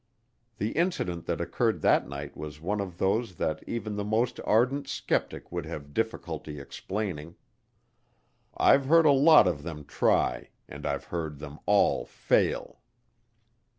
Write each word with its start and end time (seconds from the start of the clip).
The 0.57 0.71
incident 0.71 1.27
that 1.27 1.39
occurred 1.39 1.81
that 1.81 2.09
night 2.09 2.35
was 2.35 2.59
one 2.59 2.81
of 2.81 2.97
those 2.97 3.35
that 3.35 3.63
even 3.67 3.95
the 3.97 4.03
most 4.03 4.39
ardent 4.45 4.87
skeptic 4.87 5.51
would 5.51 5.67
have 5.67 5.93
difficulty 5.93 6.59
explaining. 6.59 7.35
I've 8.57 8.85
heard 8.85 9.05
a 9.05 9.11
lot 9.11 9.47
of 9.47 9.61
them 9.61 9.85
try 9.85 10.49
and 10.67 10.87
I've 10.87 11.03
heard 11.13 11.37
them 11.37 11.59
all 11.67 12.05
fail. 12.07 12.79